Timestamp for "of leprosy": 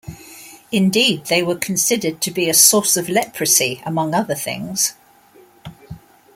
2.97-3.83